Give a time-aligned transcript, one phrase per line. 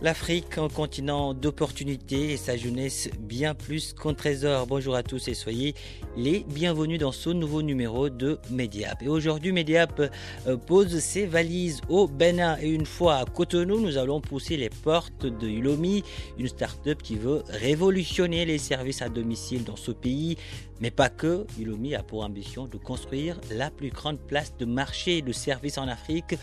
[0.00, 4.68] L'Afrique, un continent d'opportunités et sa jeunesse bien plus qu'un trésor.
[4.68, 5.74] Bonjour à tous et soyez
[6.16, 9.02] les bienvenus dans ce nouveau numéro de Mediap.
[9.02, 10.00] Et aujourd'hui, Mediap
[10.46, 12.56] euh, pose ses valises au Bénin.
[12.62, 16.04] Et une fois à Cotonou, nous allons pousser les portes de Ulomi,
[16.38, 20.36] une start-up qui veut révolutionner les services à domicile dans ce pays.
[20.80, 21.44] Mais pas que.
[21.58, 25.88] Ulomi a pour ambition de construire la plus grande place de marché de services en
[25.88, 26.36] Afrique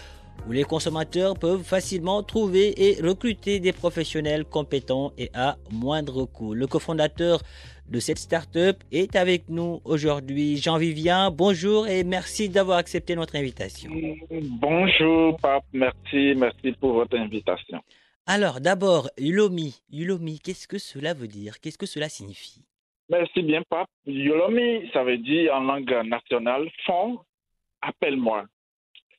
[0.47, 6.53] où les consommateurs peuvent facilement trouver et recruter des professionnels compétents et à moindre coût.
[6.53, 7.41] Le cofondateur
[7.89, 10.57] de cette start-up est avec nous aujourd'hui.
[10.57, 13.91] Jean-Vivien, bonjour et merci d'avoir accepté notre invitation.
[14.31, 15.65] Bonjour, Pape.
[15.73, 17.81] Merci, merci pour votre invitation.
[18.27, 19.81] Alors, d'abord, Ulomi.
[19.91, 21.59] Ulomi, qu'est-ce que cela veut dire?
[21.59, 22.63] Qu'est-ce que cela signifie?
[23.09, 23.87] Merci bien, Pape.
[24.07, 27.19] Ulomi, ça veut dire en langue nationale, fond,
[27.81, 28.45] appelle-moi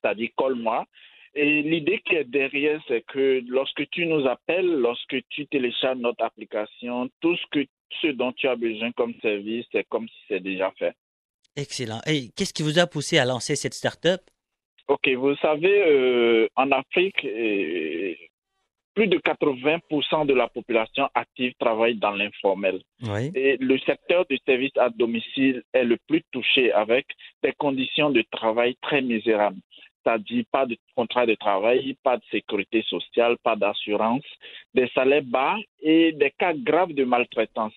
[0.06, 0.86] c'est-à-dire colle-moi.
[1.34, 6.24] Et l'idée qui est derrière, c'est que lorsque tu nous appelles, lorsque tu télécharges notre
[6.24, 7.66] application, tout ce, que,
[8.00, 10.94] ce dont tu as besoin comme service, c'est comme si c'est déjà fait.
[11.56, 12.00] Excellent.
[12.06, 14.20] Et qu'est-ce qui vous a poussé à lancer cette start-up?
[14.88, 18.14] Ok, vous savez, euh, en Afrique, euh,
[18.94, 22.80] plus de 80% de la population active travaille dans l'informel.
[23.02, 23.30] Oui.
[23.34, 27.06] Et le secteur du service à domicile est le plus touché avec
[27.42, 29.60] des conditions de travail très misérables
[30.06, 34.24] c'est-à-dire pas de contrat de travail, pas de sécurité sociale, pas d'assurance,
[34.74, 37.72] des salaires bas et des cas graves de maltraitance.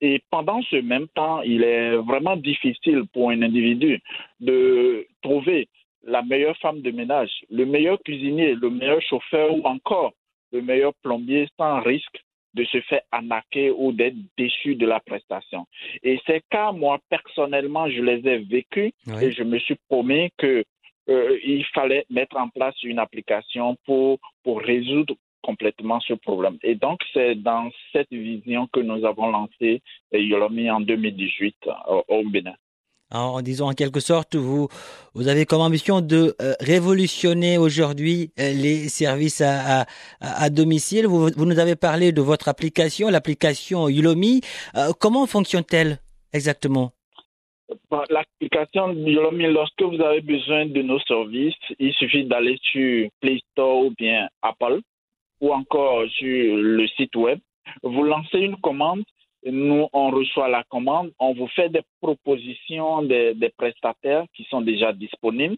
[0.00, 4.00] Et pendant ce même temps, il est vraiment difficile pour un individu
[4.40, 5.68] de trouver
[6.04, 10.12] la meilleure femme de ménage, le meilleur cuisinier, le meilleur chauffeur ou encore
[10.52, 12.22] le meilleur plombier sans risque
[12.54, 15.66] de se faire arnaquer ou d'être déçu de la prestation.
[16.02, 19.24] Et ces cas, moi, personnellement, je les ai vécus Oui.
[19.24, 20.64] et je me suis promis que
[21.08, 26.58] euh, il fallait mettre en place une application pour, pour résoudre complètement ce problème.
[26.62, 29.82] Et donc, c'est dans cette vision que nous avons lancé
[30.14, 32.54] euh, Yolomi en 2018 euh, au Bénin.
[33.10, 34.68] En, disant en quelque sorte, vous,
[35.14, 39.86] vous avez comme ambition de euh, révolutionner aujourd'hui les services à, à,
[40.20, 41.06] à domicile.
[41.06, 44.42] Vous, vous nous avez parlé de votre application, l'application Ulomi.
[44.74, 46.00] Euh, comment fonctionne-t-elle
[46.34, 46.92] exactement?
[48.10, 53.90] L'application lorsque vous avez besoin de nos services, il suffit d'aller sur Play Store ou
[53.90, 54.80] bien Apple
[55.40, 57.38] ou encore sur le site web.
[57.82, 59.04] Vous lancez une commande,
[59.44, 64.62] nous, on reçoit la commande, on vous fait des propositions des, des prestataires qui sont
[64.62, 65.56] déjà disponibles.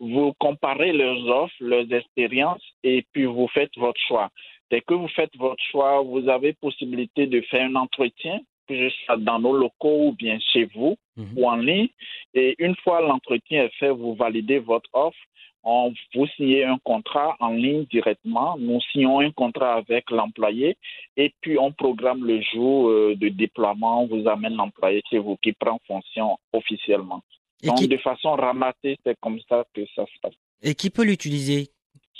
[0.00, 4.30] Vous comparez leurs offres, leurs expériences et puis vous faites votre choix.
[4.70, 8.94] Dès que vous faites votre choix, vous avez possibilité de faire un entretien, que ce
[9.04, 11.32] soit dans nos locaux ou bien chez vous Mhm.
[11.36, 11.88] ou en ligne.
[12.34, 15.18] Et une fois l'entretien est fait, vous validez votre offre.
[15.64, 18.56] On vous signez un contrat en ligne directement.
[18.58, 20.76] Nous signons un contrat avec l'employé
[21.16, 24.02] et puis on programme le jour euh, de déploiement.
[24.02, 27.22] On vous amène l'employé chez vous qui prend fonction officiellement.
[27.62, 30.34] et Donc, qui, de façon ramassée, c'est comme ça que ça se passe.
[30.62, 31.68] et qui peut l'utiliser?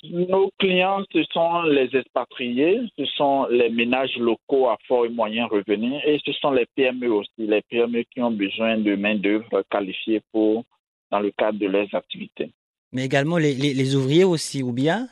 [0.04, 5.46] Nos clients, ce sont les expatriés, ce sont les ménages locaux à fort et moyen
[5.46, 10.20] revenu et ce sont les PME aussi, les PME qui ont besoin de main-d'œuvre qualifiée
[10.32, 10.64] pour,
[11.10, 12.50] dans le cadre de leurs activités.
[12.92, 15.08] Mais également les, les, les ouvriers aussi, ou bien?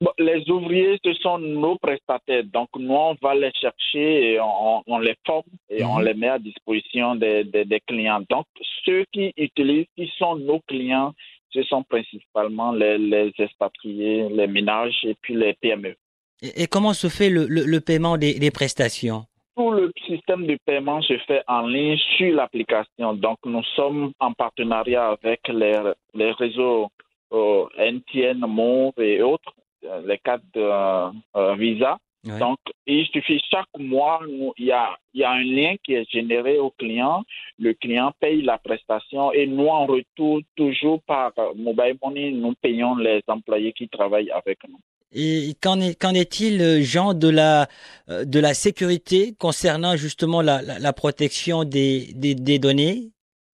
[0.00, 2.44] Bon, les ouvriers, ce sont nos prestataires.
[2.44, 6.04] Donc, nous, on va les chercher et on, on les forme et on Mhm.
[6.06, 8.22] les met à disposition des, des, des clients.
[8.30, 8.46] Donc,
[8.86, 11.12] ceux qui utilisent, qui sont nos clients,
[11.52, 15.94] ce sont principalement les, les expatriés, les ménages et puis les PME.
[16.42, 19.24] et, et comment se fait le, le, le paiement des, des prestations?
[19.56, 23.14] Tout le système de paiement se fait en ligne sur l'application.
[23.14, 25.78] Donc, nous sommes en partenariat avec les,
[26.14, 26.88] les réseaux
[27.32, 29.52] euh, NTN, Move et autres,
[29.84, 31.98] euh, les cartes de euh, Visa.
[32.24, 34.20] Donc, il suffit chaque mois,
[34.58, 37.24] il y, a, il y a un lien qui est généré au client.
[37.58, 42.96] Le client paye la prestation et nous, en retour, toujours par mobile money, nous payons
[42.96, 44.78] les employés qui travaillent avec nous.
[45.12, 45.80] Et qu'en
[46.14, 47.68] est-il, Jean, de la,
[48.08, 53.10] de la sécurité concernant justement la, la, protection des, des, des, données?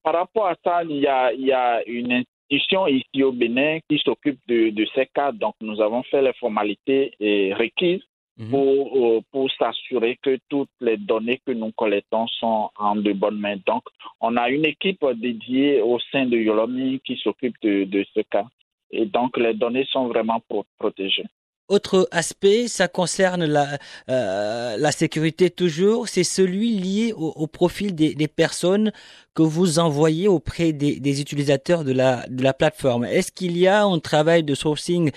[0.02, 2.12] Par rapport à ça, il y a, il y a une
[2.48, 5.32] institution ici au Bénin qui s'occupe de, de ces cas.
[5.32, 7.12] Donc, nous avons fait les formalités
[7.58, 8.02] requises
[8.38, 8.50] Mhm.
[8.50, 13.38] pour, euh, pour s'assurer que toutes les données que nous collectons sont en de bonnes
[13.38, 13.58] mains.
[13.66, 13.82] Donc,
[14.20, 18.46] on a une équipe dédiée au sein de Yolomi qui s'occupe de, de, ce cas.
[18.90, 20.42] Et donc, les données sont vraiment
[20.78, 21.26] protégées.
[21.72, 23.78] Autre aspect, ça concerne la,
[24.10, 28.92] euh, la sécurité toujours, c'est celui lié au, profil des, des, personnes
[29.34, 33.06] que vous envoyez auprès des, des, utilisateurs de la, de la plateforme.
[33.06, 35.12] Est-ce qu'il y a un travail de sourcing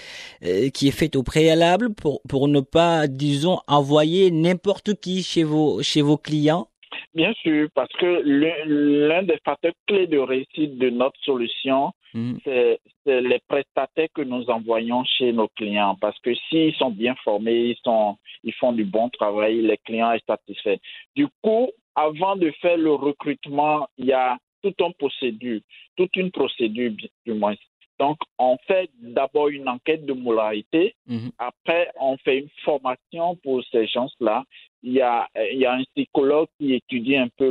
[0.45, 5.43] euh, qui est fait au préalable pour, pour ne pas, disons, envoyer n'importe qui chez
[5.43, 6.69] vos, chez vos clients?
[7.13, 12.37] Bien sûr, parce que l'un des facteurs clés de réussite de notre solution, mm.
[12.43, 15.95] c'est les prestataires que nous envoyons chez nos clients.
[15.99, 20.13] Parce que s'ils sont bien formés, ils, sont, ils font du bon travail, les clients
[20.13, 20.79] sont satisfaits.
[21.15, 25.61] Du coup, avant de faire le recrutement, il y a toute une procédure,
[25.95, 26.91] toute une procédure
[27.25, 27.55] du moins.
[27.99, 30.95] Donc, on fait d'abord une enquête de moralité.
[31.07, 31.31] Mhm.
[31.37, 34.43] Après, on fait une formation pour ces gens-là.
[34.87, 37.49] Il y, a, un psychologue qui étudie un peu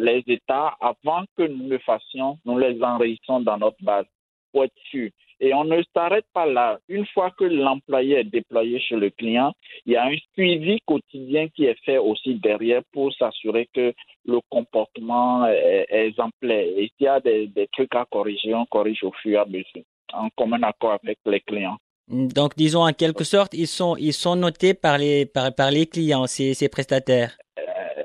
[0.00, 2.38] les états avant que nous le fassions.
[2.46, 4.06] Nous les enregistrons dans notre base
[4.50, 5.10] pour être sûr.
[5.38, 6.78] Et on ne s'arrête pas là.
[6.88, 9.52] Une fois que l'employé est déployé chez le client,
[9.84, 13.92] il y a un suivi quotidien qui est fait aussi derrière pour s'assurer que
[14.24, 16.66] le comportement est, exemplaire.
[16.76, 19.84] Et s'il y a des, trucs à corriger, on corrige au fur et à mesure,
[20.14, 21.76] en commun accord avec les clients.
[22.10, 25.86] Donc, disons en quelque sorte, ils sont, ils sont notés par les, par, par les
[25.86, 27.36] clients, ces, ces prestataires.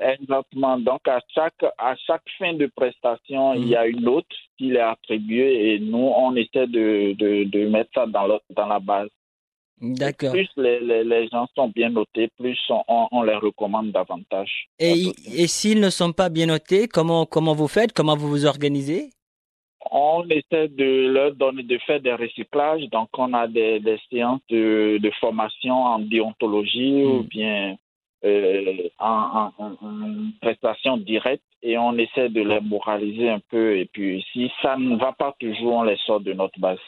[0.00, 0.78] Exactement.
[0.78, 4.26] Donc, à chaque, à chaque fin de prestation, il y a une note
[4.56, 8.66] qui est attribuée et nous, on essaie de, de, de mettre ça dans, le, dans
[8.66, 9.08] la base.
[9.80, 10.32] D'accord.
[10.32, 14.68] Plus les, les, les, gens sont bien notés, plus on, on les recommande davantage.
[14.78, 17.92] Et, et s'ils ne sont pas bien notés, comment, comment vous faites?
[17.92, 19.10] Comment vous vous organisez?
[19.90, 22.88] On essaie de leur donner, de faire des recyclages.
[22.90, 27.26] Donc, on a des, des séances de, de formation en déontologie ou hmm.
[27.26, 27.76] bien
[28.24, 29.52] euh, en,
[30.40, 33.76] prestation directe et on essaie de les moraliser un peu.
[33.76, 36.78] Et puis, si ça ne va pas toujours, on les sort de notre base.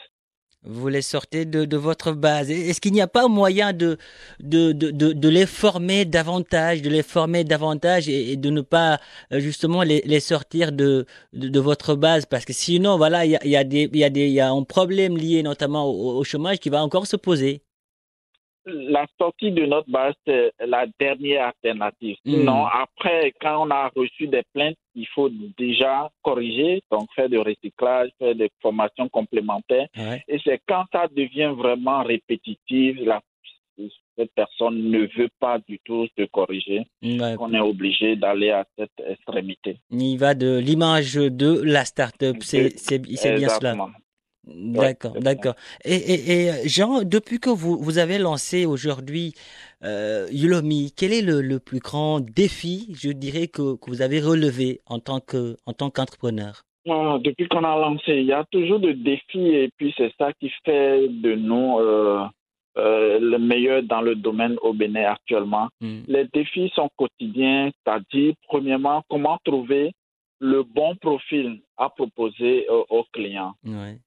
[0.65, 2.51] Vous les sortez de, de votre base.
[2.51, 3.97] Est-ce qu'il n'y a pas moyen de,
[4.41, 8.99] de, de, de, les former davantage, de les former davantage et, de ne pas
[9.31, 12.25] euh, justement les, les sortir de, de, votre base?
[12.25, 14.63] Parce que sinon, voilà, il y a, y, a y, a des, y a un
[14.63, 17.63] problème lié notamment au chômage qui va encore se poser
[18.65, 22.17] la sortie de notre base, c'est la dernière alternative.
[22.25, 22.43] Hmm.
[22.43, 27.37] Non, après, quand on a reçu des plaintes, il faut déjà corriger, donc faire du
[27.37, 29.87] recyclage, faire des formations complémentaires.
[30.27, 33.21] Et c'est quand ça devient vraiment répétitif, la
[34.17, 36.85] cette personne ne veut pas du tout se corriger,
[37.37, 39.77] qu'on est obligé d'aller à cette extrémité.
[39.91, 43.75] Il va de l'image de la start-up, c'est bien cela.
[44.55, 45.55] D'accord, d'accord.
[45.85, 49.33] Et, et, et, Jean, depuis que vous, vous avez lancé aujourd'hui
[49.83, 54.19] euh, Yulomi, quel est le, le, plus grand défi, je dirais, que, que vous avez
[54.19, 56.63] relevé en tant que en tant qu'entrepreneur?
[56.89, 60.33] Ah, Depuis qu'on a lancé, il y a toujours des défis et puis c'est ça
[60.33, 62.25] qui fait de nous euh,
[62.77, 65.69] euh, le meilleur dans le domaine au Bénin actuellement.
[65.81, 66.01] Hmm.
[66.07, 69.91] Les défis sont quotidiens, c'est-à-dire, premièrement, comment trouver
[70.39, 73.53] le bon profil à proposer aux clients.
[73.65, 73.99] Ouais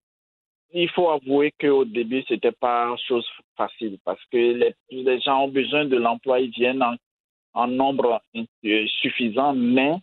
[0.75, 3.27] il faut avouer qu'au début, ce n'était pas chose
[3.57, 6.83] facile parce que les, gens ont besoin de l'emploi, ils viennent
[7.55, 8.21] en, nombre
[9.01, 9.95] suffisant, mais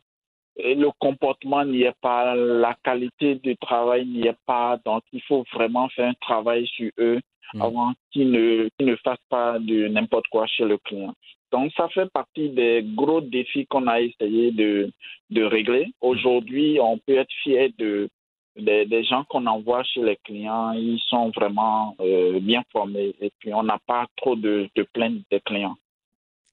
[0.57, 4.77] le comportement n'y est pas, la qualité du travail n'y est pas.
[4.85, 7.19] Donc, il faut vraiment faire un travail sur eux
[7.53, 7.61] mm.
[7.61, 11.13] avant qu'ils ne, ne fassent pas de n'importe quoi chez le client.
[11.51, 14.91] Donc, ça fait partie des gros défis qu'on a essayé de,
[15.31, 15.91] de régler.
[16.01, 18.09] Aujourd'hui, on peut être fier de
[18.56, 23.53] des, gens qu'on envoie chez les clients, ils sont vraiment euh, bien formés et puis
[23.53, 25.75] on n'a pas trop de, plaintes des clients.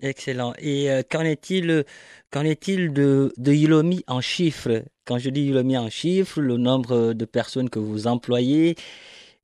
[0.01, 0.53] Excellent.
[0.59, 1.85] Et euh, qu'en est-il
[2.31, 4.83] qu'en est-il de, de Yulomi en chiffres?
[5.07, 8.75] Quand je dis Yulomi en chiffres, le nombre de personnes que vous employez,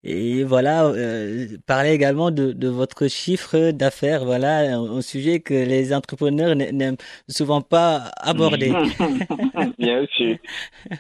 [0.04, 5.94] et voilà, euh, parler également de, de votre chiffre d'affaires, voilà, un, sujet que les
[5.94, 6.96] entrepreneurs n'aiment
[7.28, 8.72] souvent pas aborder.
[9.78, 10.36] Bien sûr.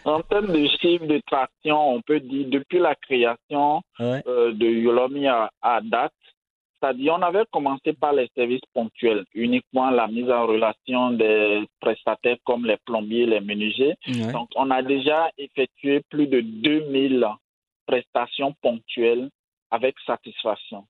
[0.04, 5.26] En termes de chiffre de traction, on peut dire depuis la création euh, de Yolomi
[5.26, 5.50] à,
[5.82, 6.12] date,
[6.80, 12.38] C'est-à-dire, on avait commencé par les services ponctuels, uniquement la mise en relation des prestataires
[12.44, 13.94] comme les plombiers, les menuisiers.
[14.32, 17.26] Donc, on a déjà effectué plus de 2000
[17.86, 19.30] prestations ponctuelles
[19.70, 20.84] avec satisfaction.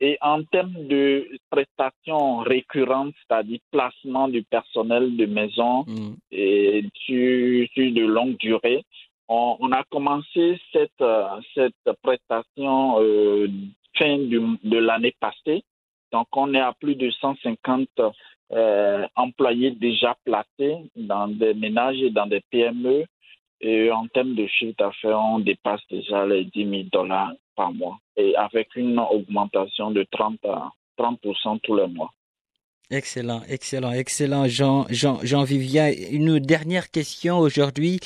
[0.00, 6.14] Et en termes de prestations récurrentes, c'est-à-dire placement du personnel de maison mm.
[6.32, 8.84] et sur, de longue durée,
[9.28, 11.04] on, a commencé cette,
[11.54, 13.48] cette prestation euh,
[13.96, 15.62] fin de l'année passée.
[16.12, 17.88] Donc, on est à plus de 150
[18.52, 23.04] euh, employés déjà placés dans des ménages et dans des PME.
[23.62, 27.98] Et en termes de chiffre d'affaires, on dépasse déjà les 10 000 dollars par mois.
[28.16, 31.20] Et avec une augmentation de 30 à 30
[31.62, 32.10] tous les mois.
[32.90, 35.90] Excellent, excellent, excellent, Jean, Jean, Jean Vivien.
[36.10, 38.00] Une dernière question aujourd'hui.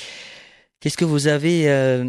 [0.79, 2.05] Qu'est-ce que vous avez euh,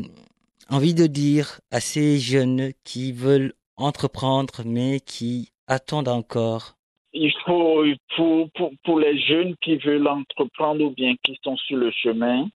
[0.71, 6.75] envie de dire à ces jeunes qui veulent entreprendre, mais qui attendent encore?
[7.15, 7.83] Il faut,
[8.15, 12.49] pour, pour, pour, les jeunes qui veulent entreprendre ou bien qui sont sur le chemin,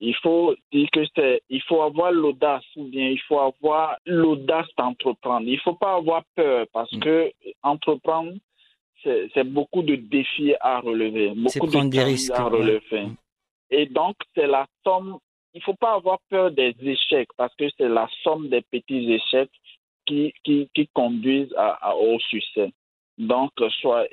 [0.00, 4.66] il faut dire que c'est, il faut avoir l'audace ou bien il faut avoir l'audace
[4.76, 5.46] d'entreprendre.
[5.46, 7.00] Il ne faut pas avoir peur parce mm.
[7.00, 7.32] que
[7.62, 8.32] entreprendre,
[9.02, 13.06] c'est, beaucoup de défis à relever, beaucoup de des risques à relever.
[13.06, 13.16] Mm.
[13.70, 15.18] Et donc, c'est la somme.
[15.52, 19.12] Il ne faut pas avoir peur des échecs parce que c'est la somme des petits
[19.12, 19.50] échecs
[20.06, 22.72] qui, qui, qui conduisent à, au succès.
[23.16, 24.06] Donc, soit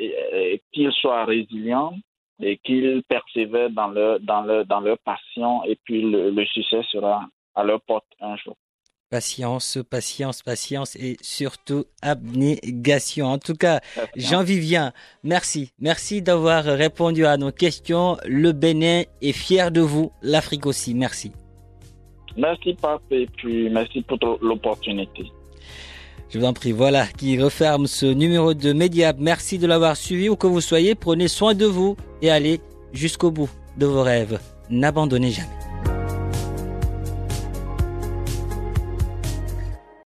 [0.72, 1.96] qu'ils soient résilients
[2.42, 7.26] et qu'ils persévèrent dans leur, dans, leur, dans leur passion et puis le, succès sera
[7.56, 8.56] à leur porte un jour.
[9.10, 13.26] Patience, patience, patience et surtout abnégation.
[13.26, 13.82] En tout cas,
[14.16, 14.94] Jean-Vivien,
[15.24, 15.74] merci.
[15.80, 18.16] Merci d'avoir répondu à nos questions.
[18.26, 20.94] Le Bénin est fier de vous, l'Afrique aussi.
[20.94, 21.34] Merci.
[22.38, 25.26] Merci, Pape, et puis merci pour l'opportunité.
[26.32, 29.18] Je vous en prie, voilà qui referme ce numéro de Mediap.
[29.20, 30.96] Merci de l'avoir suivi où que vous soyez.
[30.96, 32.62] Prenez soin de vous et allez
[32.94, 34.40] jusqu'au bout de vos rêves.
[34.70, 35.61] N'abandonnez jamais.